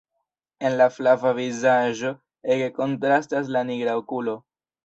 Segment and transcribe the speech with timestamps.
[0.69, 2.13] En la flava vizaĝo
[2.57, 4.39] ege kontrastas la nigra okulo.